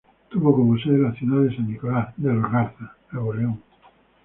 Tuvo 0.29 0.51
como 0.55 0.79
sede 0.79 0.97
la 0.97 1.13
ciudad 1.13 1.43
de 1.47 1.55
San 1.55 1.71
Nicolas 1.71 2.11
de 2.17 2.33
los 2.33 2.51
Garza, 2.51 2.95
Nuevo 3.11 3.33
León. 3.35 3.61